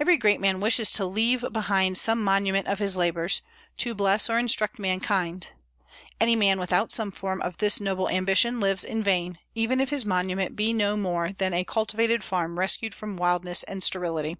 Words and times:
Every 0.00 0.16
great 0.16 0.40
man 0.40 0.58
wishes 0.58 0.90
to 0.94 1.06
leave 1.06 1.44
behind 1.52 1.96
some 1.96 2.20
monument 2.20 2.66
of 2.66 2.80
his 2.80 2.96
labors, 2.96 3.42
to 3.76 3.94
bless 3.94 4.28
or 4.28 4.36
instruct 4.36 4.80
mankind. 4.80 5.46
Any 6.20 6.34
man 6.34 6.58
without 6.58 6.90
some 6.90 7.12
form 7.12 7.40
of 7.40 7.58
this 7.58 7.80
noble 7.80 8.08
ambition 8.08 8.58
lives 8.58 8.82
in 8.82 9.04
vain, 9.04 9.38
even 9.54 9.80
if 9.80 9.90
his 9.90 10.04
monument 10.04 10.56
be 10.56 10.72
no 10.72 10.96
more 10.96 11.30
than 11.30 11.54
a 11.54 11.62
cultivated 11.62 12.24
farm 12.24 12.58
rescued 12.58 12.92
from 12.92 13.16
wildness 13.16 13.62
and 13.62 13.84
sterility. 13.84 14.36